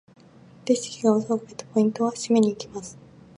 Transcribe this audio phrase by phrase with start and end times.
[0.65, 1.63] レシキが技をかけた！
[1.67, 2.11] ポイントは？
[2.13, 2.97] 締めに行きます！